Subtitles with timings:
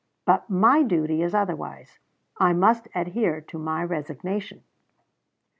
[0.25, 1.99] But my duty is otherwise;
[2.39, 4.63] I must adhere to my resignation."